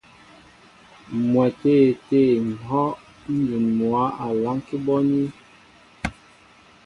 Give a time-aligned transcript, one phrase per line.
[1.17, 1.75] M̀mwɛtê
[2.07, 2.87] tê ŋ̀hɔ́
[3.33, 5.27] ǹjún mwǎ á láŋ bɔ́ anín.